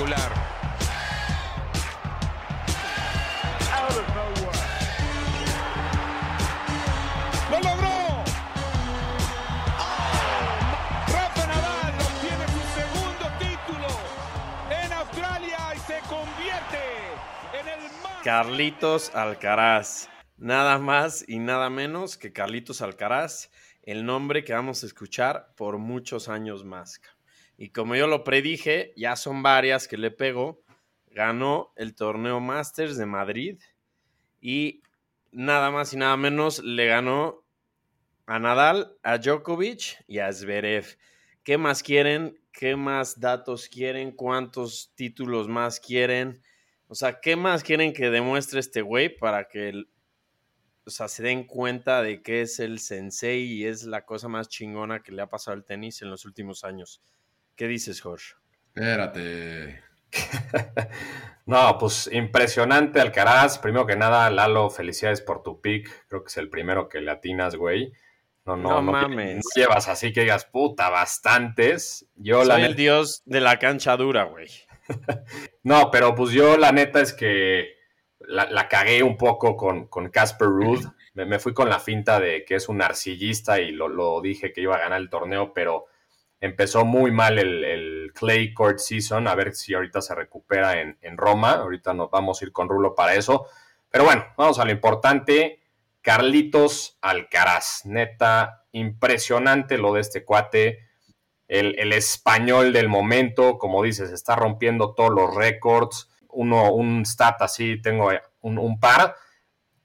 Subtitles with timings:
[0.00, 0.32] Espectacular.
[7.50, 8.24] ¡Lo logró!
[11.06, 13.88] Rafa Nadal obtiene su segundo título
[14.70, 16.78] en Australia y se convierte
[17.60, 18.22] en el más...
[18.24, 20.08] Carlitos Alcaraz.
[20.38, 23.50] Nada más y nada menos que Carlitos Alcaraz,
[23.82, 27.02] el nombre que vamos a escuchar por muchos años más.
[27.60, 30.64] Y como yo lo predije, ya son varias que le pego.
[31.10, 33.60] Ganó el torneo Masters de Madrid
[34.40, 34.80] y
[35.30, 37.44] nada más y nada menos le ganó
[38.24, 40.86] a Nadal, a Djokovic y a Zverev.
[41.44, 42.40] ¿Qué más quieren?
[42.50, 44.12] ¿Qué más datos quieren?
[44.12, 46.40] ¿Cuántos títulos más quieren?
[46.88, 49.84] O sea, ¿qué más quieren que demuestre este güey para que
[50.86, 54.48] o sea, se den cuenta de que es el sensei y es la cosa más
[54.48, 57.02] chingona que le ha pasado al tenis en los últimos años?
[57.60, 58.36] ¿Qué dices, Jorge?
[58.74, 59.82] Espérate.
[61.44, 63.58] no, pues impresionante Alcaraz.
[63.58, 66.06] Primero que nada, Lalo, felicidades por tu pick.
[66.08, 67.92] Creo que es el primero que le atinas, güey.
[68.46, 69.44] No, no, no, mames.
[69.44, 72.08] No llevas así que digas, puta, bastantes.
[72.14, 74.48] Yo Soy la el dios de la cancha dura, güey.
[75.62, 77.74] No, pero pues yo la neta es que
[78.20, 80.86] la, la cagué un poco con con Casper Ruud.
[81.12, 84.52] Me, me fui con la finta de que es un arcillista y lo, lo dije
[84.52, 85.89] que iba a ganar el torneo, pero
[86.40, 89.28] empezó muy mal el, Clay Court Season.
[89.28, 91.52] A ver si ahorita se recupera en, Roma.
[91.52, 93.46] Ahorita nos vamos a ir con Rulo para eso.
[93.88, 95.60] Pero bueno, vamos a lo importante.
[96.02, 97.82] Carlitos Alcaraz.
[97.84, 100.88] Neta, impresionante lo de este cuate.
[101.46, 106.10] El, el español del momento, como dices, está rompiendo todos los récords.
[106.28, 108.10] Uno, un stat así, tengo
[108.42, 109.16] un, par.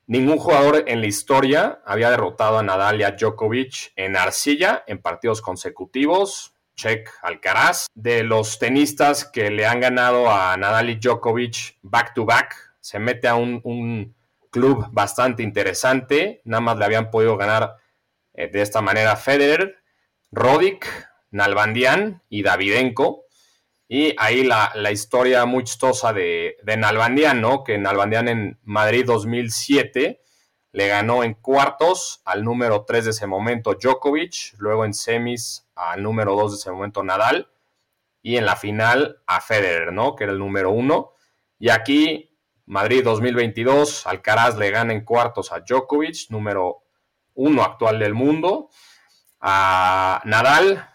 [0.08, 5.41] Ningún jugador en la historia había derrotado a Nadal a Djokovic en arcilla en partidos
[5.41, 6.54] consecutivos.
[6.75, 7.88] Check Alcaraz.
[7.94, 13.00] De los tenistas que le han ganado a Nadal y Djokovic back to back, se
[13.00, 14.16] mete a un, un
[14.52, 16.41] club bastante interesante.
[16.46, 17.78] Nada más le habían podido ganar
[18.34, 19.78] eh, de esta manera Federer,
[20.31, 20.88] Roddick,
[21.31, 23.25] Nalbandian y Davidenko.
[23.88, 27.64] Y ahí la, la historia muy chistosa de, de Nalbandian, ¿no?
[27.64, 30.25] Que Nalbandian en Madrid 2007
[30.75, 36.03] le ganó en cuartos al número 3 de ese momento Djokovic, luego en semis al
[36.03, 37.50] número 2 de ese momento Nadal
[38.22, 40.18] y en la final a Federer, ¿no?
[40.18, 41.14] Que era el número 1.
[41.59, 46.84] Y aquí, Madrid 2022, Alcaraz le gana en cuartos a Djokovic, número
[47.35, 48.69] 1 actual del mundo,
[49.40, 50.90] a Nadal,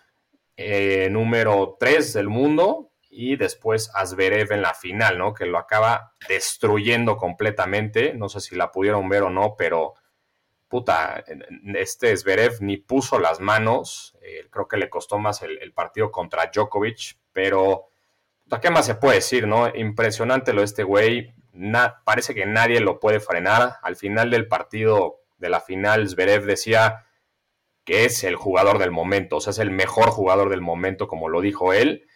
[0.59, 5.35] eh, número 3 del mundo, y después a Zverev en la final, ¿no?
[5.35, 8.15] Que lo acaba destruyendo completamente.
[8.15, 9.95] No sé si la pudieron ver o no, pero
[10.69, 11.25] puta,
[11.75, 14.17] este Zverev ni puso las manos.
[14.23, 17.89] Eh, creo que le costó más el, partido contra Djokovic, pero
[18.63, 19.75] ¿qué más se puede decir, no?
[19.75, 21.35] Impresionante lo de este güey.
[22.05, 23.79] Parece que nadie lo puede frenar.
[23.83, 27.07] Al final del partido de la final, Zverev decía
[27.85, 31.29] que es el jugador del momento, o sea, es el mejor jugador del momento, como
[31.29, 32.07] lo dijo él.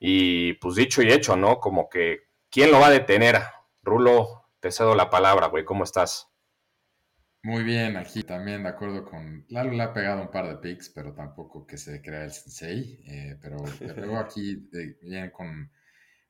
[0.00, 1.60] Y pues dicho y hecho, ¿no?
[1.60, 3.36] Como que, ¿quién lo va a detener?
[3.82, 6.28] Rulo, te cedo la palabra, güey, ¿cómo estás?
[7.42, 9.46] Muy bien, aquí también de acuerdo con...
[9.48, 13.02] Lalo le ha pegado un par de picks, pero tampoco que se crea el sensei.
[13.06, 13.58] eh, pero
[13.96, 15.70] luego aquí eh, bien con,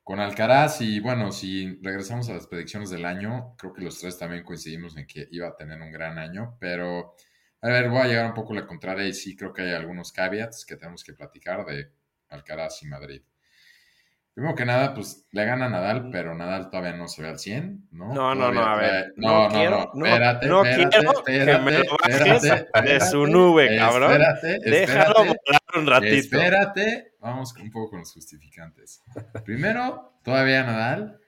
[0.04, 4.18] con Alcaraz y bueno, si regresamos a las predicciones del año, creo que los tres
[4.18, 7.14] también coincidimos en que iba a tener un gran año, pero
[7.60, 9.72] a ver, voy a llegar un poco a la contraria y sí creo que hay
[9.72, 11.92] algunos caveats que tenemos que platicar de
[12.28, 13.22] Alcaraz y Madrid.
[14.40, 17.88] Primero que nada, pues le gana Nadal, pero Nadal todavía no se ve al 100,
[17.90, 18.14] ¿no?
[18.14, 19.12] No, no, no, a ver.
[19.16, 22.88] No, No, no, quiero, no, espérate, no espérate, quiero que me espérate, lo bajes espérate,
[22.90, 24.12] de su espérate, nube, cabrón.
[24.12, 26.14] Espérate, Déjalo espérate, volar un ratito.
[26.14, 27.12] espérate.
[27.20, 29.02] Vamos un poco con los justificantes.
[29.44, 31.20] Primero, todavía Nadal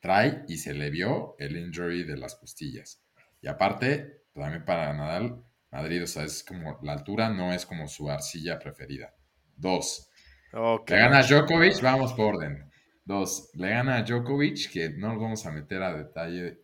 [0.00, 3.04] trae y se le vio el injury de las costillas.
[3.42, 7.88] Y aparte, también para Nadal, Madrid, o sea, es como la altura no es como
[7.88, 9.12] su arcilla preferida.
[9.54, 10.08] Dos,
[10.54, 12.70] Le gana a Djokovic, vamos por orden.
[13.04, 16.60] Dos, le gana a Djokovic, que no nos vamos a meter a detalle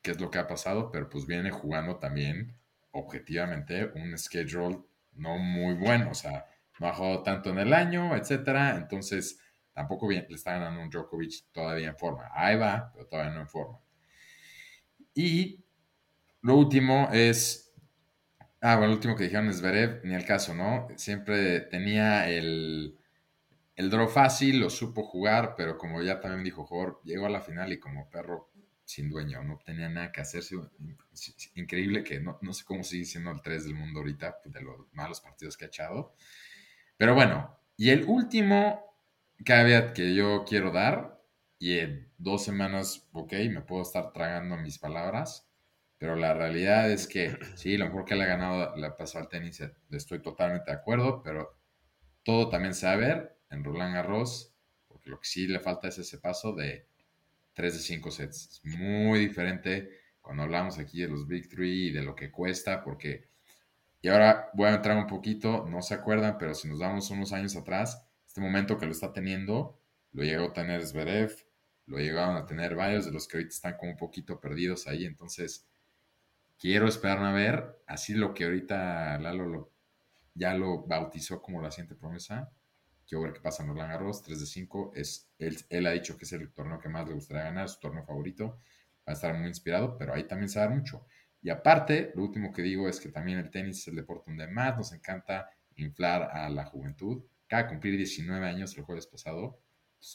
[0.00, 2.56] qué es lo que ha pasado, pero pues viene jugando también,
[2.92, 4.78] objetivamente, un schedule
[5.12, 6.10] no muy bueno.
[6.10, 6.46] O sea,
[6.80, 8.76] no ha jugado tanto en el año, etcétera.
[8.76, 9.38] Entonces,
[9.74, 12.30] tampoco bien, le está ganando un Djokovic todavía en forma.
[12.32, 13.78] Ahí va, pero todavía no en forma.
[15.14, 15.62] Y
[16.40, 17.74] lo último es.
[18.62, 20.88] Ah, bueno, lo último que dijeron es Zverev, ni el caso, ¿no?
[20.96, 22.98] Siempre tenía el,
[23.76, 27.40] el draw fácil, lo supo jugar, pero como ya también dijo Jorge, llegó a la
[27.40, 28.50] final y como perro
[28.84, 30.42] sin dueño, no tenía nada que hacer.
[30.42, 30.56] Sí,
[31.54, 34.92] Increíble que no, no sé cómo sigue siendo el 3 del mundo ahorita, de los
[34.92, 36.14] malos partidos que ha echado.
[36.96, 38.96] Pero bueno, Y el último
[39.44, 41.20] caveat que yo quiero dar,
[41.58, 45.48] y en dos semanas, ok, me puedo estar tragando mis palabras,
[45.98, 49.28] pero la realidad es que sí, lo mejor que le ha ganado la pasó al
[49.28, 51.58] tenis, estoy totalmente de acuerdo, pero
[52.22, 54.52] todo también ver en Roland Garros,
[54.88, 56.86] porque lo que sí le falta es ese paso de
[57.54, 58.60] 3 de 5 sets.
[58.64, 59.90] Es muy diferente
[60.20, 63.28] cuando hablamos aquí de los Big Three y de lo que cuesta, porque,
[64.00, 67.32] y ahora voy a entrar un poquito, no se acuerdan, pero si nos damos unos
[67.32, 69.78] años atrás, este momento que lo está teniendo,
[70.12, 71.32] lo llegó a tener Zverev,
[71.86, 75.04] lo llegaron a tener varios de los que ahorita están como un poquito perdidos ahí,
[75.04, 75.66] entonces
[76.58, 79.70] quiero esperar a ver, así lo que ahorita Lalo
[80.34, 82.50] ya lo bautizó como la siguiente promesa,
[83.14, 86.18] quiero ver qué pasa en Roland Garros, 3 de 5, es, él, él ha dicho
[86.18, 88.60] que es el torneo que más le gustaría ganar, su torneo favorito,
[89.06, 91.06] va a estar muy inspirado, pero ahí también se va a dar mucho.
[91.40, 94.48] Y aparte, lo último que digo es que también el tenis es el deporte donde
[94.48, 97.22] más nos encanta inflar a la juventud.
[97.50, 99.60] De cumplir 19 años el jueves pasado.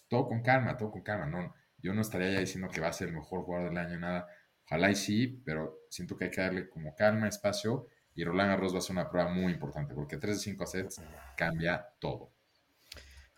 [0.09, 1.25] Todo con calma, todo con calma.
[1.25, 3.97] No, yo no estaría ya diciendo que va a ser el mejor jugador del año,
[3.97, 4.27] nada.
[4.65, 7.87] Ojalá y sí, pero siento que hay que darle como calma, espacio.
[8.15, 11.01] Y Roland Garros va a ser una prueba muy importante porque 3 de 5 sets
[11.37, 12.33] cambia todo.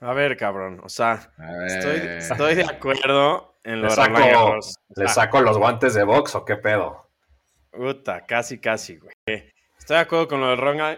[0.01, 0.81] A ver, cabrón.
[0.83, 1.31] O sea,
[1.67, 4.59] estoy, estoy, de acuerdo en lo ¿Le saco,
[4.95, 7.07] ¿Le saco los guantes de box o qué pedo?
[7.69, 9.13] Puta, casi, casi, güey.
[9.77, 10.55] Estoy de acuerdo con lo de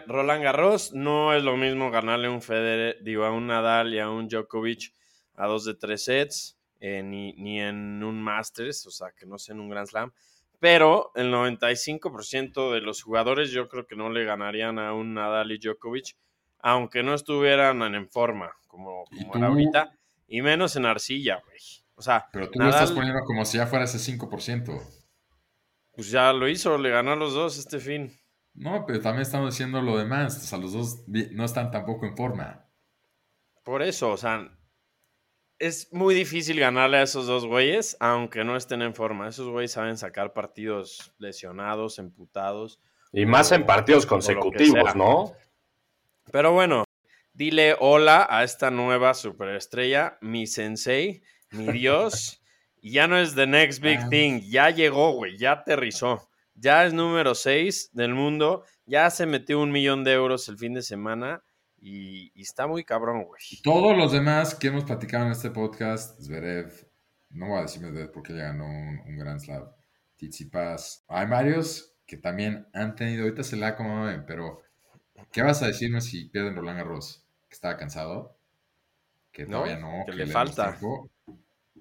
[0.08, 0.94] Roland Garros.
[0.94, 4.30] No es lo mismo ganarle a un Federer, digo, a un Nadal y a un
[4.30, 4.94] Djokovic
[5.36, 9.38] a dos de tres sets, eh, ni, ni, en un Masters, o sea, que no
[9.38, 10.14] sea en un Grand Slam.
[10.60, 15.52] Pero el 95% de los jugadores yo creo que no le ganarían a un Nadal
[15.52, 16.16] y Djokovic,
[16.64, 19.92] aunque no estuvieran en forma, como, como era ahorita,
[20.28, 21.60] y menos en arcilla, güey.
[21.96, 24.82] O sea, pero tú lo estás poniendo como si ya fuera ese 5%.
[25.96, 28.18] Pues ya lo hizo, le ganó a los dos este fin.
[28.56, 30.38] No, pero también estamos diciendo lo demás.
[30.38, 32.66] O sea, los dos no están tampoco en forma.
[33.64, 34.50] Por eso, o sea,
[35.60, 39.28] es muy difícil ganarle a esos dos güeyes, aunque no estén en forma.
[39.28, 42.80] Esos güeyes saben sacar partidos lesionados, emputados.
[43.12, 45.34] Y más en partidos consecutivos, ¿no?
[46.32, 46.84] Pero bueno,
[47.34, 52.42] dile hola a esta nueva superestrella, mi sensei, mi Dios.
[52.82, 56.30] ya no es the next big thing, ya llegó, güey, ya aterrizó.
[56.56, 60.74] Ya es número 6 del mundo, ya se metió un millón de euros el fin
[60.74, 61.44] de semana
[61.80, 63.42] y, está muy cabrón, güey.
[63.64, 66.72] Todos los demás que hemos platicado en este podcast, Zverev,
[67.32, 69.66] no voy a decir Zverev porque ya ganó un, un Grand Slam,
[70.18, 74.62] Tsitsipas, hay varios que también han tenido, ahorita se la acomodan, pero
[75.32, 77.26] ¿qué vas a decirme si pierden Roland Garros?
[77.50, 78.38] ¿Que estaba cansado?
[79.32, 80.78] Que todavía no, que, le, falta.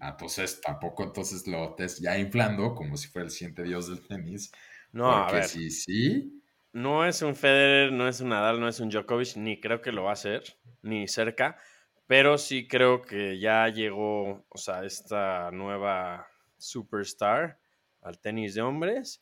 [0.01, 4.07] Ah, entonces tampoco entonces lo estés ya inflando como si fuera el siguiente dios del
[4.07, 4.51] tenis.
[4.93, 5.45] No, a ver.
[5.45, 6.43] sí, sí.
[6.73, 9.93] No es un Federer, no es un Nadal, no es un Djokovic, ni creo que
[9.93, 10.43] lo va a hacer,
[10.81, 11.59] ni cerca.
[12.07, 17.59] Pero sí creo que ya llegó, o sea, esta nueva superstar
[18.01, 19.21] al tenis de hombres.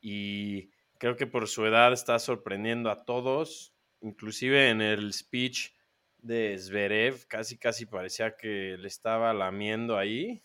[0.00, 0.70] Y
[1.02, 3.74] creo que por su edad está sorprendiendo a todos.
[4.02, 5.70] Inclusive en el speech
[6.18, 10.44] de Zverev, casi casi parecía que le estaba lamiendo ahí.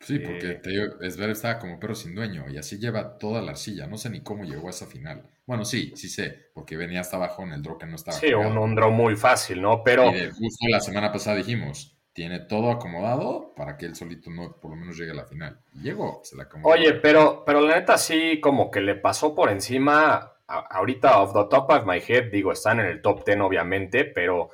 [0.00, 3.40] Sí, porque eh, te digo, Zverev estaba como perro sin dueño y así lleva toda
[3.40, 3.86] la arcilla.
[3.86, 5.26] No sé ni cómo llegó a esa final.
[5.46, 8.18] Bueno, sí, sí sé, porque venía hasta abajo en el draw que no estaba.
[8.18, 9.82] Sí, un, un, draw muy fácil, ¿no?
[9.82, 10.12] Pero.
[10.12, 14.76] justo la semana pasada dijimos, tiene todo acomodado para que él solito no, por lo
[14.76, 15.58] menos llegue a la final.
[15.74, 16.72] llegó, se la acomodó.
[16.72, 20.32] Oye, pero, pero la neta sí, como que le pasó por encima.
[20.46, 24.50] ahorita, off the top of my head, digo, están en el top 10, obviamente, pero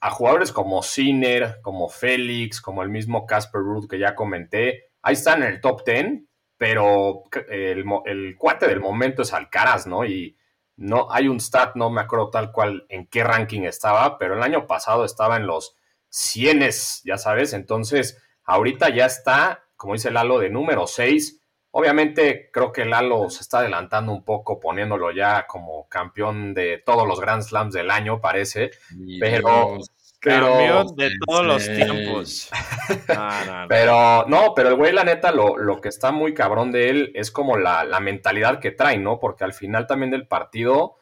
[0.00, 5.14] a jugadores como Sinner, como Félix, como el mismo Casper Ruth que ya comenté, ahí
[5.14, 6.22] están en el top 10,
[6.58, 10.04] pero el, cuate del momento es Alcaraz, ¿no?
[10.04, 10.36] Y
[10.76, 14.42] no hay un stat, no me acuerdo tal cual en qué ranking estaba, pero el
[14.42, 15.76] año pasado estaba en los
[16.14, 16.70] 100,
[17.04, 21.40] ya sabes, entonces ahorita ya está, como dice Lalo, de número 6.
[21.72, 27.08] Obviamente creo que Lalo se está adelantando un poco poniéndolo ya como campeón de todos
[27.08, 28.70] los Grand Slams del año, parece,
[29.18, 29.78] pero
[30.20, 32.48] pero, de todos los tiempos.
[33.68, 37.12] Pero no, pero el güey, la neta, lo, lo, que está muy cabrón de él
[37.14, 39.18] es como la, la, mentalidad que trae, ¿no?
[39.18, 40.96] Porque al final también del partido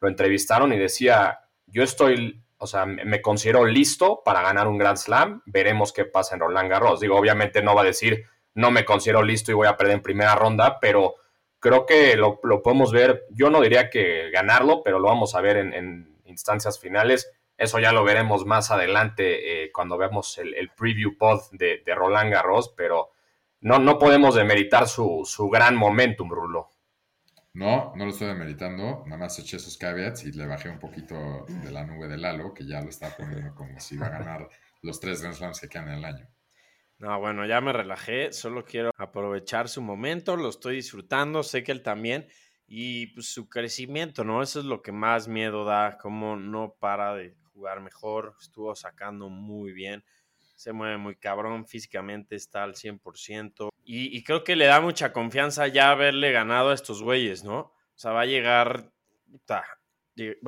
[0.00, 4.98] lo entrevistaron y decía, yo estoy, o sea, me considero listo para ganar un Grand
[4.98, 7.00] Slam, veremos qué pasa en Roland Garros.
[7.00, 8.24] Digo, obviamente no va a decir,
[8.54, 11.14] no me considero listo y voy a perder en primera ronda, pero
[11.60, 15.40] creo que lo, lo podemos ver, yo no diría que ganarlo, pero lo vamos a
[15.40, 21.18] ver en, instancias finales eso ya lo veremos más adelante eh, cuando veamos el, preview
[21.18, 23.10] pod de, Roland Garros, pero
[23.60, 26.70] no, no podemos demeritar su, su gran momentum, Rulo.
[27.52, 31.44] No, no lo estoy demeritando, nada más eché esos caveats y le bajé un poquito
[31.62, 34.48] de la nube de Lalo, que ya lo está poniendo como si iba a ganar
[34.82, 36.28] los tres Grand Slams que quedan en el año.
[36.98, 41.70] No, bueno, ya me relajé, solo quiero aprovechar su momento, lo estoy disfrutando, sé que
[41.70, 42.26] él también,
[42.66, 44.42] y pues, su crecimiento, ¿no?
[44.42, 49.28] Eso es lo que más miedo da, como no para de jugar mejor, estuvo sacando
[49.28, 50.04] muy bien,
[50.58, 55.12] se mueve muy cabrón, físicamente está al 100%, y, y creo que le da mucha
[55.12, 57.58] confianza ya haberle ganado a estos güeyes, ¿no?
[57.60, 58.92] O sea, va a llegar,
[59.48, 59.64] va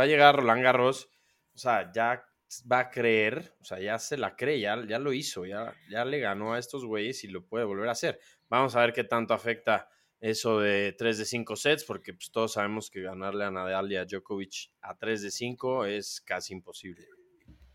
[0.03, 1.09] a llegar Roland Garros,
[1.55, 2.25] o sea, ya
[2.71, 6.05] va a creer, o sea, ya se la cree, ya, ya lo hizo, ya, ya
[6.05, 8.19] le ganó a estos güeyes y lo puede volver a hacer.
[8.49, 9.89] Vamos a ver qué tanto afecta
[10.19, 13.97] eso de 3 de 5 sets, porque pues, todos sabemos que ganarle a Nadal y
[13.97, 17.07] a Djokovic a 3 de 5 es casi imposible.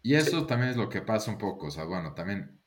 [0.06, 2.62] Y eso también es lo que pasa un poco, o sea, bueno, también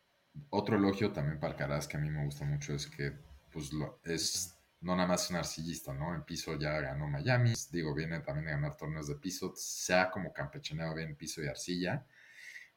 [0.51, 3.13] otro elogio también para Alcaraz que a mí me gusta mucho es que
[3.53, 6.13] pues lo, es no nada más un arcillista, ¿no?
[6.17, 10.33] En piso ya ganó Miami, digo, viene también de ganar torneos de piso, sea como
[10.33, 12.05] campechaneado bien piso y arcilla,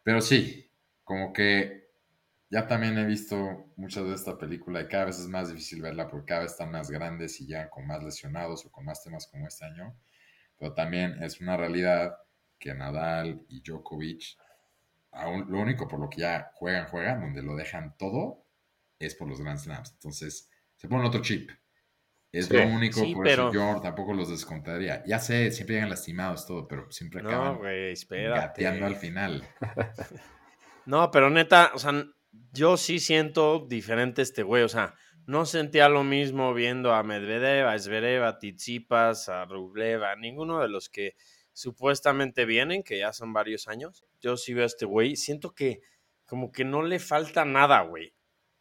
[0.03, 0.71] pero sí,
[1.03, 1.89] como que
[2.51, 6.07] ya también he visto muchas de esta película y cada vez es más difícil verla
[6.07, 9.25] porque cada vez están más grandes y ya con más lesionados o con más temas
[9.25, 9.97] como este año,
[10.59, 12.15] pero también es una realidad
[12.59, 14.37] que Nadal y Djokovic,
[15.11, 18.45] aún, lo único por lo que ya juegan, juegan, donde lo dejan todo,
[18.99, 21.49] es por los Grand Slams, entonces se pone otro chip.
[22.31, 25.03] Es lo único, por eso yo tampoco los descontaría.
[25.05, 29.43] Ya sé, siempre llegan lastimados todo, pero siempre acaban no, gateando al final.
[30.85, 32.05] no, pero neta, o sea,
[32.53, 37.67] yo sí siento diferente este güey, o sea, no sentía lo mismo viendo a Medvedev,
[37.67, 41.15] a Zverev, a Tizipas, a Rublev, a ninguno de los que
[41.61, 44.03] supuestamente vienen, que ya son varios años.
[44.19, 45.81] Yo sí veo a este güey, siento que
[46.25, 48.15] como que no le falta nada, güey.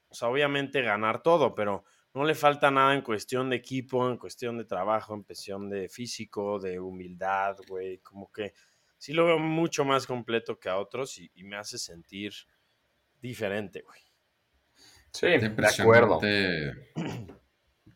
[0.08, 4.18] O sea, obviamente ganar todo, pero no le falta nada en cuestión de equipo, en
[4.18, 8.00] cuestión de trabajo, en cuestión de físico, de humildad, güey.
[8.00, 8.52] Como que
[8.98, 12.34] sí lo veo mucho más completo que a otros y, me hace sentir
[13.22, 14.00] diferente, güey.
[15.10, 16.20] Sí, de acuerdo.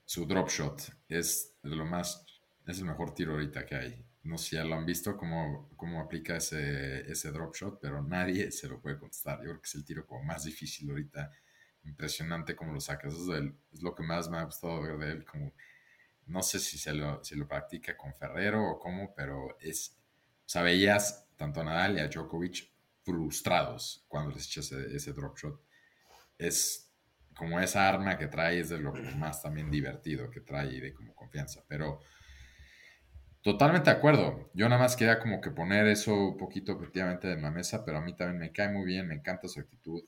[0.07, 2.25] Su drop shot es lo más,
[2.67, 4.14] es el mejor tiro ahorita que hay.
[4.25, 8.03] No sé si ya lo han visto cómo, cómo aplica ese, ese drop shot, pero
[8.03, 9.39] nadie se lo puede contestar.
[9.39, 11.31] Yo creo que es el tiro como más difícil ahorita
[11.85, 13.15] impresionante cómo lo sacas.
[13.15, 15.25] Eso es, lo que más me ha gustado ver de él.
[15.25, 15.53] Como,
[16.27, 19.97] no sé si, se lo, si lo practica con Ferrero o cómo, pero es.
[20.47, 22.71] O sea, veías tanto a Nadal y a Djokovic
[23.03, 25.61] frustrados cuando les echas ese, ese drop shot.
[26.39, 26.91] Es
[27.37, 30.95] como esa arma que trae, es de lo más también divertido que trae y de
[30.95, 31.65] como confianza.
[31.67, 32.01] Pero
[33.45, 34.51] totalmente de acuerdo.
[34.55, 37.99] Yo nada más quería como que poner eso un poquito objetivamente en la mesa, pero
[37.99, 40.03] a mí también me cae muy bien, me encanta su actitud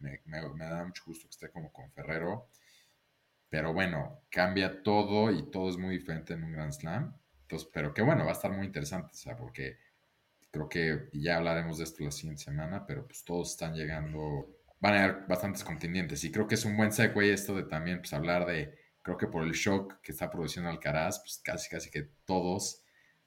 [0.00, 0.20] me,
[0.58, 2.48] da mucho gusto que esté como con Ferrero.
[3.48, 7.14] Pero bueno, cambia todo y todo es muy diferente en un Grand Slam.
[7.42, 9.76] Entonces, pero que bueno, va a estar muy interesante, o sea, porque
[10.50, 14.48] creo que ya hablaremos de esto la siguiente semana, pero pues todos están llegando,
[14.80, 17.98] van a haber bastantes contendientes y creo que es un buen segue esto de también
[17.98, 21.90] pues hablar de, creo que por el shock que está produciendo Alcaraz, pues casi casi
[21.90, 22.82] que todos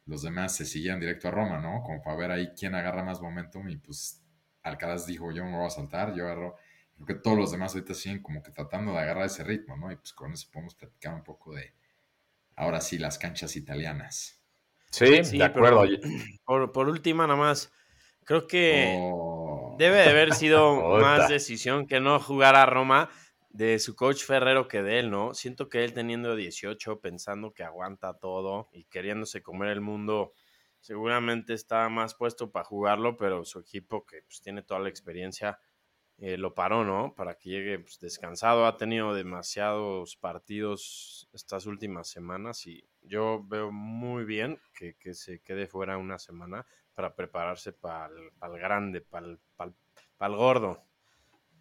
[0.06, 1.82] los demás se siguen directo a Roma, ¿no?
[1.84, 4.22] Como para ver ahí quién agarra más momentum y pues
[4.62, 6.56] Alcaraz dijo, yo me voy a saltar, yo agarro
[6.96, 9.92] creo que todos los demás ahorita siguen como que tratando de agarrar ese ritmo, ¿no?
[9.92, 11.74] Y pues con eso podemos platicar un poco de,
[12.56, 14.42] ahora sí, las canchas italianas.
[14.92, 15.86] Sí, de acuerdo.
[16.46, 17.72] Por, por, última, nada más,
[18.26, 19.76] creo que oh.
[19.80, 23.10] debe de haber sido más decisión que no jugar a Roma
[23.54, 25.34] de su coach Ferrero que de él, ¿no?
[25.34, 30.34] Siento que él teniendo 18, pensando que aguanta todo y queriéndose comer el mundo,
[30.80, 35.60] seguramente está más puesto para jugarlo, pero su equipo que pues, tiene toda la experiencia
[36.18, 37.14] eh, lo paró, ¿no?
[37.16, 38.66] Para que llegue pues, descansado.
[38.66, 45.68] Ha tenido demasiados partidos estas últimas semanas y yo veo muy bien que, se quede
[45.68, 50.84] fuera una semana para prepararse para el, grande, para el, gordo.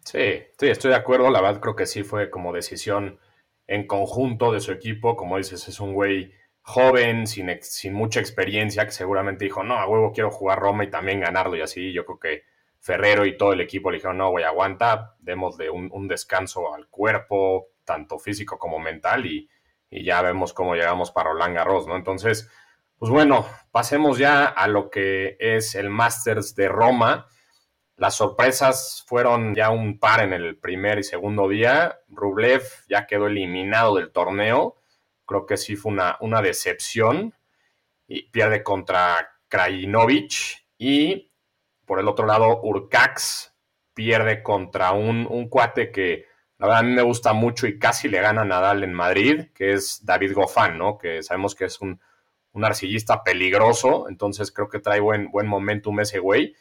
[0.03, 1.29] Sí, sí, estoy de acuerdo.
[1.29, 3.19] La verdad creo que sí fue como decisión
[3.67, 5.15] en conjunto de su equipo.
[5.15, 9.87] Como dices, es un güey joven, sin, sin mucha experiencia, que seguramente dijo, no, a
[9.87, 11.93] huevo quiero jugar Roma y también ganarlo y así.
[11.93, 12.43] Yo creo que
[12.83, 16.89] Ferrero y todo el equipo le dijeron, no, güey, aguanta, demos de un, descanso al
[16.89, 19.49] cuerpo, tanto físico como mental, y,
[19.89, 21.95] ya vemos cómo llegamos para Roland Garros, ¿no?
[21.95, 22.49] Entonces,
[22.97, 27.27] pues bueno, pasemos ya a lo que es el Masters de Roma.
[27.95, 31.99] Las sorpresas fueron ya un par en el primer y segundo día.
[32.09, 34.77] Rublev ya quedó eliminado del torneo.
[35.25, 37.33] Creo que sí fue una, una decepción.
[38.07, 40.65] Y pierde contra Krajinovic.
[40.77, 41.31] Y
[41.85, 43.53] por el otro lado, Urcax
[43.93, 46.25] pierde contra un, cuate que
[46.57, 49.47] la verdad a mí me gusta mucho y casi le gana a Nadal en Madrid,
[49.53, 50.97] que es David Goffin, ¿no?
[50.97, 51.99] Que sabemos que es un,
[52.53, 56.55] un arcillista peligroso, entonces creo que trae buen, buen momentum ese güey.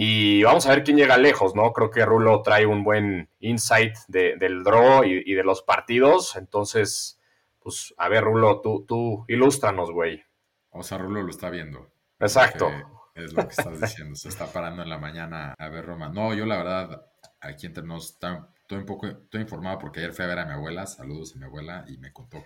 [0.00, 1.72] Y vamos a ver quién llega lejos, ¿no?
[1.72, 6.36] Creo que Rulo trae un buen insight del draw y, de los partidos.
[6.36, 7.18] Entonces,
[7.58, 10.22] pues, a ver, Rulo, tú, tú ilústranos, güey.
[10.70, 11.90] O sea, Rulo lo está viendo.
[12.20, 12.70] Exacto.
[13.12, 14.14] Es lo que estás diciendo.
[14.14, 16.08] Se está parando en la mañana a ver Roma.
[16.10, 17.04] No, yo la verdad,
[17.40, 20.52] aquí entre nos, estoy un poco, estoy informado porque ayer fui a ver a mi
[20.52, 22.44] abuela, saludos a mi abuela, y me contó.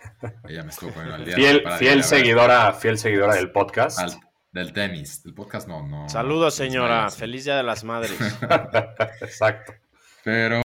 [0.49, 1.35] Ella me estuvo poniendo al día.
[1.35, 4.23] Fiel, fiel seguidora, fiel seguidora del podcast.
[4.53, 6.11] Del tenis, del podcast no, no.
[6.11, 7.09] Saludos, señora.
[7.11, 8.19] Feliz Día de las Madres.
[9.23, 9.73] Exacto.
[10.23, 10.61] Pero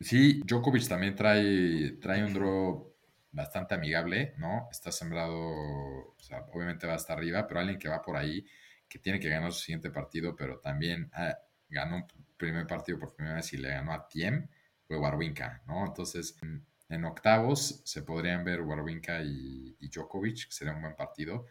[0.00, 2.96] sí, Djokovic también trae, trae un draw
[3.32, 4.68] bastante amigable, ¿no?
[4.72, 8.42] Está sembrado, o sea, obviamente va hasta arriba, pero alguien que va por ahí,
[8.88, 11.36] que tiene que ganar su siguiente partido, pero también ah,
[11.68, 12.06] ganó un
[12.38, 14.48] primer partido por primera vez y le ganó a Tiem,
[14.86, 15.84] fue Warwinka, ¿no?
[15.84, 21.44] Entonces, en, octavos se podrían ver Warwinka y, y Djokovic, que sería un buen partido.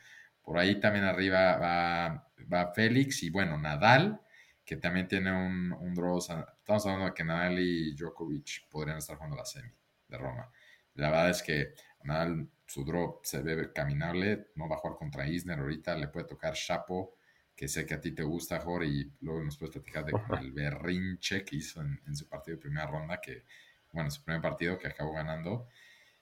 [0.45, 4.21] Por ahí también arriba va, va Félix y bueno, Nadal,
[4.63, 6.19] que también tiene un, un draw.
[6.19, 9.69] estamos hablando de que Nadal y Djokovic podrían estar jugando la semi
[10.07, 10.51] de Roma.
[10.93, 11.73] La verdad es que
[12.03, 16.27] Nadal, su draw se ve caminable, no va a jugar contra Isner ahorita, le puede
[16.27, 17.17] tocar Chapo,
[17.55, 20.51] que sé que a ti te gusta, Jorge, y luego nos puedes platicar de el
[20.51, 23.45] berrinche que hizo en, en, su partido de primera ronda, que,
[23.91, 25.67] bueno, su primer partido que acabó ganando.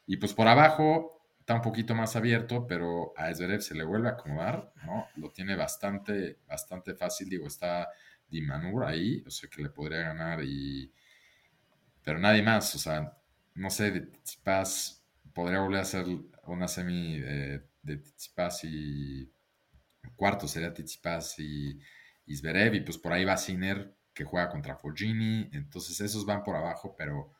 [0.05, 4.07] Y pues por abajo, está un poquito más abierto, pero a Zverev se le vuelve
[4.07, 5.07] a acomodar, ¿no?
[5.17, 7.89] Lo tiene bastante, bastante fácil, digo, está
[8.29, 10.89] Dimanur ahí, o sea que le podría ganar y...
[12.01, 13.17] Pero nadie más, o sea,
[13.55, 16.05] no sé, de Tsipas podría volver a hacer
[16.47, 18.01] una semi de, de
[18.63, 19.29] y...
[20.15, 21.77] Cuarto sería Tsipas y,
[22.25, 26.55] y y pues por ahí va Sinner, que juega contra Fogini, entonces esos van por
[26.55, 27.33] abajo, pero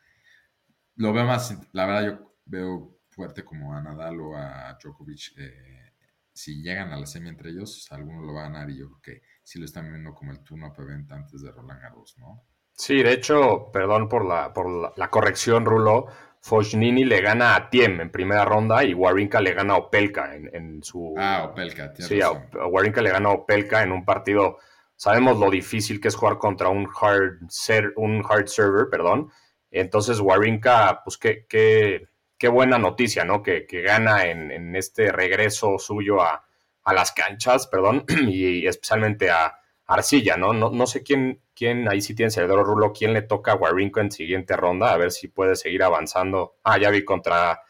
[0.95, 5.93] lo veo más, la verdad yo veo fuerte como a Nadal o a Djokovic, eh,
[6.33, 9.01] si llegan a la semi entre ellos, alguno lo va a ganar y yo creo
[9.01, 12.43] que sí lo están viendo como el turno event antes de Roland Garros, ¿no?
[12.75, 16.07] Sí, de hecho, perdón por la, por la, corrección, Rulo.
[16.41, 20.83] Fognini le gana a Tiem en primera ronda y Warinka le gana a Opelka en,
[20.83, 21.13] su.
[21.17, 24.57] Ah, Opelka, Sí, a, Warinka le gana a Opelka en un partido.
[24.95, 29.29] Sabemos lo difícil que es jugar contra un hard, ser, un hard server, perdón.
[29.71, 32.07] Entonces, Warinka, pues qué, qué,
[32.43, 33.41] qué buena noticia, ¿no?
[33.41, 36.45] Que, gana en, este regreso suyo a,
[36.93, 40.51] las canchas, perdón, y especialmente a Arcilla, ¿no?
[40.51, 44.11] No, sé quién, quién, ahí sí tiene Celedoro Rulo, quién le toca a Warinko en
[44.11, 46.57] siguiente ronda, a ver si puede seguir avanzando.
[46.65, 47.61] Ah, ya vi contra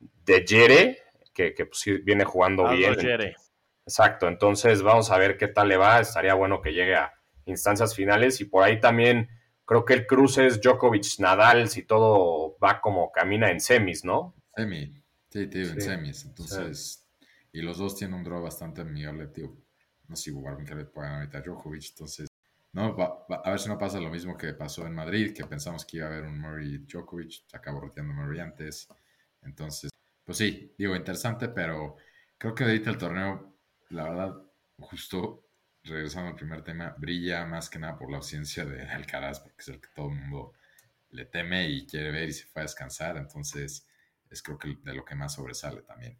[0.00, 1.02] De Jere,
[1.34, 2.96] que, que pues, viene jugando bien.
[3.84, 6.00] Exacto, entonces vamos a ver qué tal le va.
[6.00, 7.12] Estaría bueno que llegue a
[7.44, 9.28] instancias finales y por ahí también
[9.64, 14.34] creo que el cruce es Djokovic-Nadal si todo va como camina en semis, ¿no?
[14.54, 14.92] Semi,
[15.30, 16.24] sí, tío, en semis.
[16.24, 17.06] Entonces,
[17.52, 19.56] y los dos tienen un draw bastante amigable, tío.
[20.08, 22.28] No sé si que le puedan ahorita a Djokovic, entonces,
[22.72, 22.96] no,
[23.28, 26.06] a ver si no pasa lo mismo que pasó en Madrid, que pensamos que iba
[26.06, 28.88] a haber un Murray Djokovic, se acabó roteando Murray antes.
[29.42, 29.90] Entonces,
[30.24, 31.96] pues sí, digo, interesante, pero
[32.38, 33.54] creo que ahorita el torneo,
[33.90, 34.42] la verdad,
[34.78, 35.44] justo
[35.84, 39.68] regresando al primer tema, brilla más que nada por la ausencia de Alcaraz, porque es
[39.68, 40.52] el que todo el mundo
[41.10, 43.16] le teme y quiere ver y se fue a descansar.
[43.16, 43.86] Entonces,
[44.30, 46.18] es creo que de lo que más sobresale también.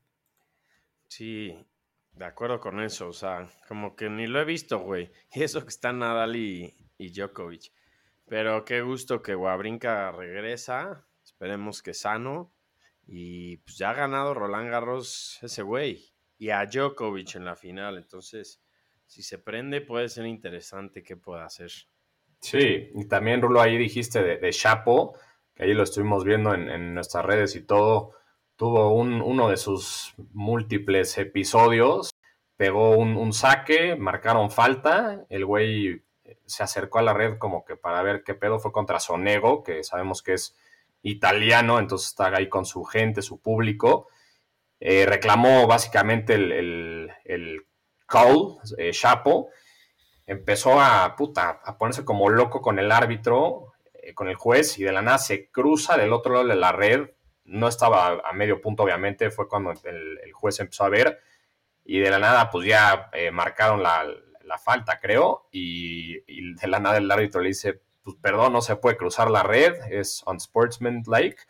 [1.09, 1.67] Sí,
[2.13, 3.09] de acuerdo con eso.
[3.09, 5.13] O sea, como que ni lo he visto, güey.
[5.33, 7.73] Y eso que está Nadal y, y Djokovic.
[8.27, 11.07] Pero qué gusto que Guabrinca regresa.
[11.25, 12.53] Esperemos que sano.
[13.07, 16.15] Y pues ya ha ganado Roland Garros ese güey.
[16.39, 17.97] Y a Djokovic en la final.
[17.97, 18.62] Entonces,
[19.13, 21.71] si se prende, puede ser interesante qué pueda hacer.
[22.41, 25.19] Sí, y también, Rulo, ahí dijiste de, Chapo,
[25.55, 28.13] que ahí lo estuvimos viendo en, nuestras redes y todo.
[28.57, 32.15] Tuvo un, uno de sus múltiples episodios,
[32.57, 36.03] pegó un, saque, marcaron falta, el güey
[36.47, 39.85] se acercó a la red como que para ver qué pedo fue contra Sonego, que
[39.85, 40.57] sabemos que es
[41.03, 44.09] italiano, entonces está ahí con su gente, su público.
[44.81, 47.67] Eh, reclamó básicamente el, el
[48.13, 49.49] Cole, eh, Chapo,
[50.27, 54.93] empezó a, puta, ponerse como loco con el árbitro, eh, con el juez, y de
[54.93, 57.09] la nada se cruza del otro lado de la red.
[57.45, 61.21] No estaba a medio punto, obviamente, fue cuando el, juez empezó a ver,
[61.87, 64.07] y de la nada, pues ya eh, marcaron la,
[64.63, 68.99] falta, creo, y, de la nada el árbitro le dice, pues perdón, no se puede
[68.99, 71.47] cruzar la red, es unsportsmanlike,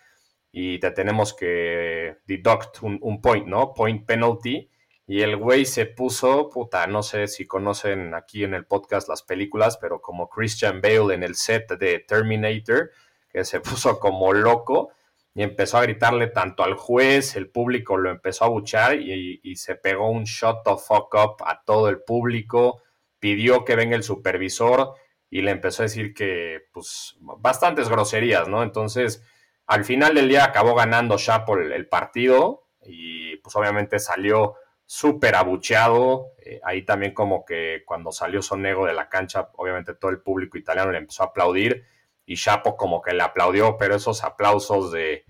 [0.53, 3.75] y te tenemos que deduct un, un point, ¿no?
[3.75, 4.71] Point penalty
[5.07, 9.23] y el güey se puso, puta, no sé si conocen aquí en el podcast las
[9.23, 12.91] películas, pero como Christian Bale en el set de Terminator,
[13.29, 14.93] que se puso como loco
[15.35, 19.75] y empezó a gritarle tanto al juez, el público lo empezó a buchar y, se
[19.77, 22.83] pegó un shot of fuck up a todo el público,
[23.19, 24.95] pidió que venga el supervisor
[25.31, 28.63] y le empezó a decir que, pues, bastantes groserías, ¿no?
[28.63, 29.25] Entonces,
[29.67, 34.57] al final del día acabó ganando Chapo el, partido y, pues, obviamente salió
[34.93, 36.35] súper abucheado.
[36.45, 40.59] Eh, ahí también como que cuando salió Sonego de la cancha, obviamente todo el público
[40.59, 41.87] italiano le empezó a aplaudir
[42.27, 45.25] y Chapo como que le aplaudió, pero esos aplausos de,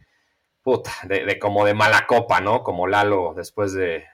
[0.62, 2.64] puta, de, como de mala copa, ¿no?
[2.64, 4.04] Como Lalo después de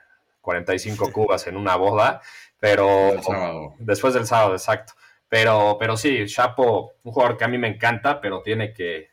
[0.42, 2.20] 45 cubas en una boda,
[2.60, 3.12] pero
[3.78, 4.92] después del sábado, exacto.
[5.30, 9.08] Pero, pero sí, Chapo, un jugador que a mí me encanta, pero tiene que,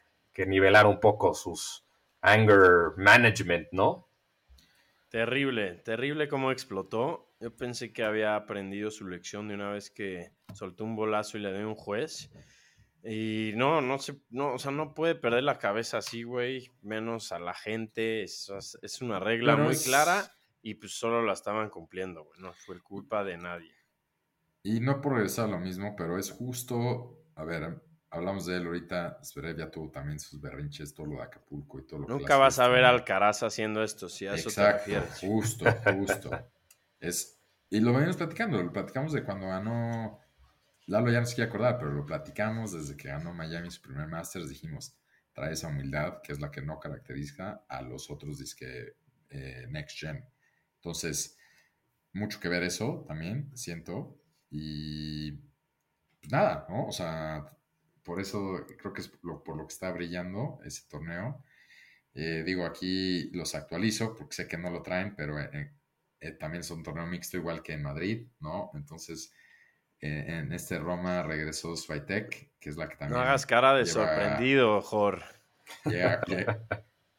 [0.45, 1.85] nivelar un poco sus
[2.19, 4.09] anger management, ¿no?
[5.15, 7.33] Terrible, terrible cómo explotó.
[7.39, 11.41] Yo pensé que había aprendido su lección de una vez que soltó un bolazo y
[11.41, 12.29] le dio un juez.
[13.01, 17.31] Y no, no se, no, o sea, no puede perder la cabeza así, güey, menos
[17.31, 18.23] a la gente.
[18.23, 18.51] Es,
[18.81, 20.29] es una regla muy clara
[20.61, 22.41] y pues solo la estaban cumpliendo, güey.
[22.41, 23.73] No fue culpa de nadie.
[24.63, 27.81] Y no por regresar a lo mismo, pero es justo, a ver,
[28.15, 31.85] hablamos de él ahorita, Zverev ya tuvo también sus berrinches, todo lo de Acapulco y
[31.85, 34.93] todo lo Nunca que vas a ver al Alcaraz haciendo esto, si a eso Exacto,
[35.21, 36.31] justo, justo.
[36.99, 40.19] es, y lo venimos platicando, lo platicamos de cuando ganó,
[40.87, 44.07] Lalo ya no se quiere acordar, pero lo platicamos desde que ganó Miami su primer
[44.07, 44.97] Masters, dijimos,
[45.33, 48.95] trae esa humildad que es la que no caracteriza a los otros disque
[49.29, 50.23] eh, Next Gen.
[50.75, 51.37] Entonces,
[52.13, 54.17] mucho que ver eso también, siento.
[54.49, 56.87] Y pues nada, ¿no?
[56.87, 57.51] O sea,
[58.05, 61.43] por eso creo que es por lo que está brillando ese torneo.
[62.13, 65.73] Eh, digo, aquí los actualizo porque sé que no lo traen, pero eh,
[66.21, 68.71] eh, también es un torneo mixto igual que en Madrid, ¿no?
[68.75, 69.33] Entonces,
[69.99, 73.17] en este Roma regresó Swiatek, que es la que también...
[73.17, 75.23] No hagas cara de sorprendido, Jor.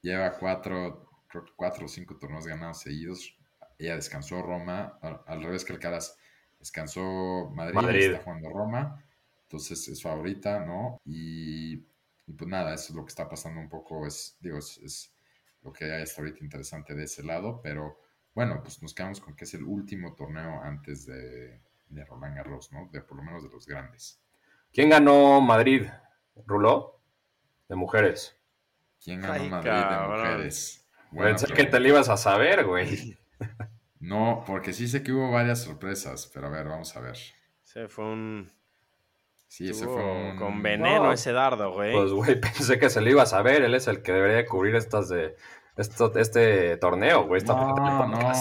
[0.03, 1.11] Lleva, cuatro,
[1.57, 3.37] cuatro o cinco torneos ganados seguidos.
[3.77, 6.17] Ella descansó Roma, al, revés que el Caras
[6.61, 9.05] Descansó Madrid, está jugando Roma,
[9.47, 11.01] entonces es favorita, ¿no?
[11.05, 15.13] Y, pues nada, eso es lo que está pasando un poco, es, digo, es,
[15.63, 18.01] lo que hay hasta ahorita interesante de ese lado, pero
[18.35, 22.71] bueno, pues nos quedamos con que es el último torneo antes de, de Roland Garros,
[22.73, 22.89] ¿no?
[22.93, 24.21] De por lo menos de los grandes.
[24.73, 25.87] ¿Quién ganó Madrid?
[26.47, 27.01] ¿Ruló?
[27.69, 28.39] De mujeres.
[29.03, 30.89] ¿Quién ganó Madrid de mujeres?
[31.17, 33.19] Pensé que te lo ibas a saber, güey.
[33.99, 37.17] No, porque sí sé que hubo varias sorpresas, pero a ver, vamos a ver.
[37.63, 38.53] Se fue un.
[39.49, 40.37] Sí, ese fue un.
[40.37, 41.93] Con veneno ese dardo, güey.
[41.93, 43.63] Pues, güey, pensé que se lo iba a saber.
[43.63, 45.35] Él es el que debería cubrir estas de.
[45.77, 47.43] este torneo, güey.
[47.45, 48.33] no, no,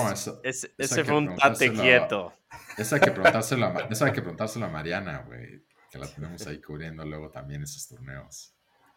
[0.43, 2.33] ese fue un tate quieto.
[2.77, 5.63] Esa hay que preguntárselo a, hay que preguntárselo a Mariana, güey.
[5.89, 8.53] Que la tenemos ahí cubriendo luego también esos torneos.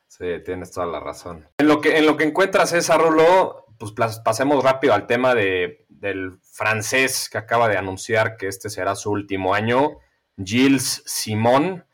[0.09, 1.49] Sí, tienes toda la razón.
[1.59, 3.93] En lo que, en lo que encuentras esa, Rulo, pues
[4.25, 9.11] pasemos rápido al tema de, del francés que acaba de anunciar que este será su
[9.11, 9.99] último año.
[10.43, 11.85] Gilles Simon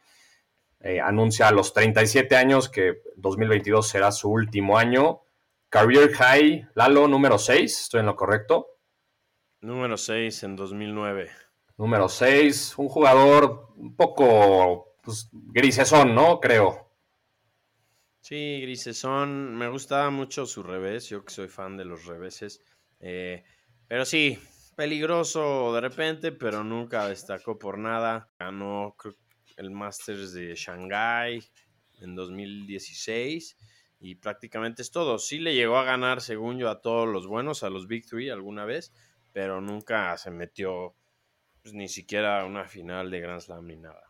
[0.84, 5.22] eh, anuncia a los 37 años que 2022 será su último año.
[5.70, 8.68] Career High, Lalo, número 6, ¿estoy en lo correcto?
[9.62, 11.30] Número 6 en 2009.
[11.78, 16.38] Número 6, un jugador un poco pues, grisesón, ¿no?
[16.38, 16.90] Creo.
[18.20, 19.56] Sí, grisesón.
[19.56, 21.08] Me gustaba mucho su revés.
[21.08, 22.62] Yo que soy fan de los reveses.
[23.00, 23.42] Eh,
[23.88, 24.38] pero sí,
[24.76, 28.28] peligroso de repente, pero nunca destacó por nada.
[28.38, 28.96] Ganó
[29.56, 31.42] el Masters de Shanghai
[32.00, 33.56] en 2016
[34.00, 35.18] y prácticamente es todo.
[35.18, 38.30] Sí le llegó a ganar, según yo, a todos los buenos, a los Big Three
[38.30, 38.92] alguna vez,
[39.32, 40.94] pero nunca se metió
[41.62, 44.02] pues, ni siquiera a una final de Grand Slam ni nada.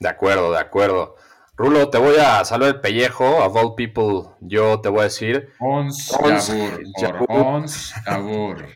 [0.00, 1.16] De acuerdo, de acuerdo.
[1.56, 3.40] Rulo, te voy a salvar el pellejo.
[3.40, 5.50] A all people, yo te voy a decir.
[5.60, 7.24] Ons Jabur.
[7.28, 8.66] Ons Jabur.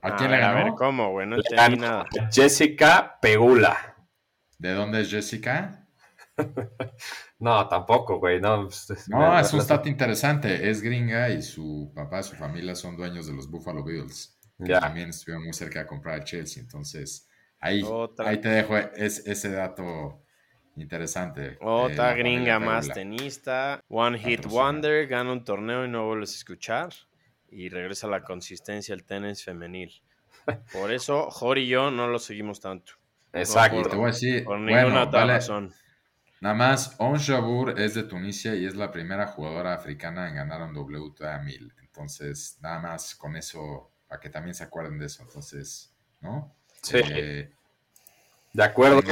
[0.00, 0.60] ¿A quién le ganó?
[0.60, 1.26] A ver, ¿cómo, güey?
[1.26, 2.06] No entendí nada.
[2.30, 3.96] Jessica Pegula.
[4.60, 5.88] ¿De dónde es Jessica?
[7.38, 8.40] no, tampoco, güey.
[8.40, 10.68] No, pues, no es un stat interesante.
[10.68, 14.38] Es gringa y su papá su familia son dueños de los Buffalo Bills.
[14.62, 16.62] Que también estuvieron muy cerca de comprar a Chelsea.
[16.62, 17.26] Entonces,
[17.58, 17.82] ahí,
[18.18, 20.22] ahí te dejo ese dato
[20.76, 21.58] Interesante.
[21.60, 23.82] Otra gringa más tenista.
[23.88, 26.92] One Hit Wonder, gana un torneo y no vuelves a escuchar.
[27.50, 30.02] Y regresa a la consistencia el tenis femenil.
[30.72, 32.92] Por eso, Jori y yo no lo seguimos tanto.
[33.32, 33.82] Exacto.
[33.82, 35.72] te voy a decir, por ninguna razón.
[36.40, 40.62] Nada más, On Jabur es de Tunisia y es la primera jugadora africana en ganar
[40.62, 41.74] un WTA 1000.
[41.82, 45.22] Entonces, nada más con eso, para que también se acuerden de eso.
[45.22, 46.54] Entonces, ¿no?
[46.82, 47.00] Sí.
[47.04, 47.52] Eh,
[48.52, 49.02] de acuerdo.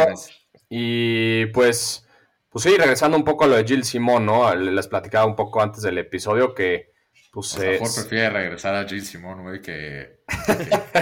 [0.70, 2.06] Y pues
[2.50, 4.54] Pues sí, regresando un poco a lo de Jill Simón, ¿no?
[4.54, 6.92] Les platicaba un poco antes del episodio que
[7.30, 10.20] pues, o mejor prefiere regresar a Jill Simón, güey, que,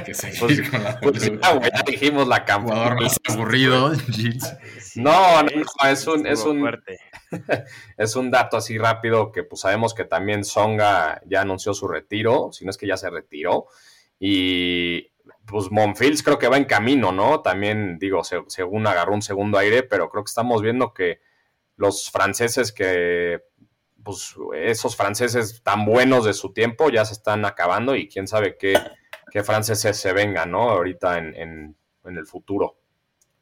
[0.04, 4.38] que, seguir pues, con la pues, güey, ya dijimos la Jugador más aburrido, Jill.
[4.96, 6.68] no, no, no, es un, es un,
[7.96, 12.50] es un dato así rápido que pues sabemos que también Songa ya anunció su retiro,
[12.52, 13.66] si no es que ya se retiró,
[14.18, 15.12] y
[15.46, 17.40] pues Monfils creo que va en camino, ¿no?
[17.40, 21.20] También digo, según agarró un segundo aire, pero creo que estamos viendo que
[21.76, 23.42] los franceses que
[24.06, 28.56] pues esos franceses tan buenos de su tiempo ya se están acabando y quién sabe
[28.56, 28.74] qué,
[29.32, 30.70] qué franceses se vengan, ¿no?
[30.70, 32.78] Ahorita en, en, en, el futuro.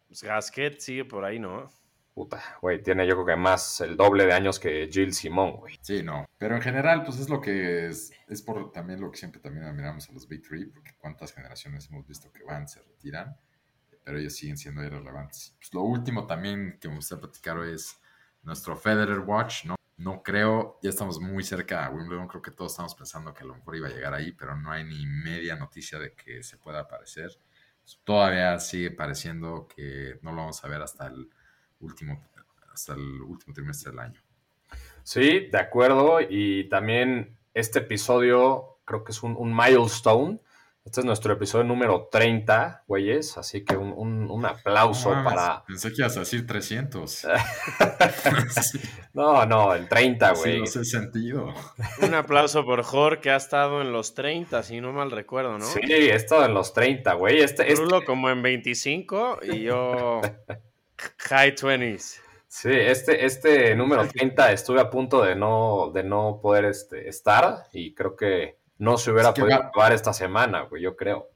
[0.08, 1.70] Pues Gasquet sigue por ahí, ¿no?
[2.14, 5.78] Puta, güey, tiene yo creo que más el doble de años que Jill Simón, güey.
[5.82, 6.24] Sí, no.
[6.38, 9.66] Pero en general, pues es lo que es, es por también lo que siempre también
[9.66, 13.36] admiramos a los Big Three, porque cuántas generaciones hemos visto que van, se retiran,
[14.02, 15.54] pero ellos siguen siendo irrelevantes.
[15.58, 18.00] Pues lo último también que me gustaría platicar es
[18.42, 19.74] nuestro Federer Watch, ¿no?
[19.96, 23.46] No creo, ya estamos muy cerca a Wimbledon, creo que todos estamos pensando que a
[23.46, 26.58] lo mejor iba a llegar ahí, pero no hay ni media noticia de que se
[26.58, 27.30] pueda aparecer.
[28.02, 31.30] Todavía sigue pareciendo que no lo vamos a ver hasta el
[31.80, 32.24] último,
[32.72, 34.20] hasta el último trimestre del año.
[35.04, 36.18] Sí, de acuerdo.
[36.28, 40.40] Y también este episodio creo que es un, un milestone
[40.84, 45.64] este es nuestro episodio número 30, güeyes, así que un, aplauso para...
[45.66, 47.26] Pensé que ibas a decir 300.
[49.14, 50.52] no, no, el 30, güey.
[50.52, 51.54] Sí, no sé sentido.
[52.02, 55.64] Un aplauso por Jorge, que ha estado en los 30, si no mal recuerdo, ¿no?
[55.64, 57.40] Sí, he estado en los 30, güey.
[57.40, 58.04] Este, este...
[58.04, 60.20] como en 25 y yo
[61.30, 62.20] high 20s.
[62.46, 67.64] Sí, este, este número 30 estuve a punto de no, de no poder este, estar
[67.72, 71.30] y creo que no se hubiera podido acabar esta semana, güey, yo creo.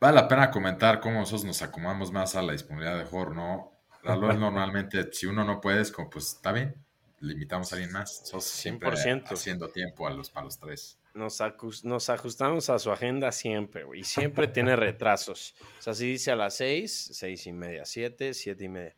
[0.00, 3.72] Vale la pena comentar cómo nosotros nos acomodamos más a la disponibilidad de Jor, ¿no?
[4.02, 6.74] normalmente, si uno no puede, es como, pues está bien,
[7.20, 8.20] limitamos a alguien más.
[8.20, 9.32] Nosotros siempre 100%.
[9.32, 10.98] haciendo tiempo a los, para los tres.
[11.14, 11.40] Nos,
[11.84, 15.54] nos ajustamos a su agenda siempre, güey, y siempre tiene retrasos.
[15.78, 18.96] O sea, si dice a las seis, seis y media, siete, siete y media.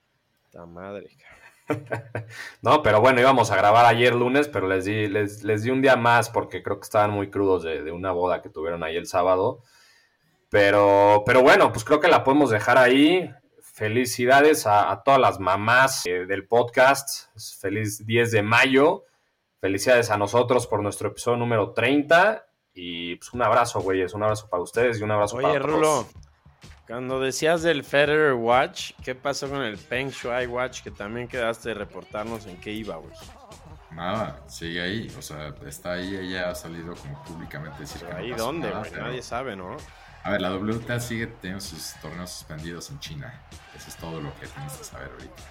[0.50, 1.33] ¡Ta madre, cabrón!
[2.62, 5.82] No, pero bueno, íbamos a grabar ayer lunes, pero les di, les, les di un
[5.82, 9.06] día más porque creo que estaban muy crudos de, una boda que tuvieron ahí el
[9.06, 9.62] sábado.
[10.50, 13.30] Pero, pero bueno, pues creo que la podemos dejar ahí.
[13.60, 17.28] Felicidades a, todas las mamás eh, del podcast.
[17.60, 19.04] Feliz 10 de mayo.
[19.60, 22.46] Felicidades a nosotros por nuestro episodio número 30.
[22.74, 24.14] Y pues un abrazo, güeyes.
[24.14, 26.06] Un abrazo para ustedes y un abrazo para todos.
[26.86, 30.82] Cuando decías del Federer Watch, ¿qué pasó con el Peng Shuai Watch?
[30.82, 33.14] Que también quedaste de reportarnos en qué iba, güey.
[33.90, 35.14] Nada, sigue ahí.
[35.18, 38.90] O sea, está ahí, ella ha salido como públicamente decir que ¿Ahí dónde, güey?
[38.90, 39.76] Nadie sabe, ¿no?
[40.24, 43.40] A ver, la WTA sigue teniendo sus torneos suspendidos en China.
[43.74, 45.42] Eso es todo lo que tienes que saber ahorita.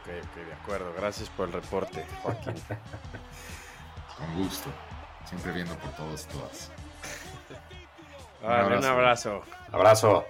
[0.00, 0.94] Ok, ok, de acuerdo.
[0.96, 2.54] Gracias por el reporte, Joaquín.
[4.16, 4.70] Con gusto.
[5.24, 6.70] Siempre viendo por todos y todas.
[8.42, 9.42] Un abrazo.
[9.72, 10.24] Abrazo.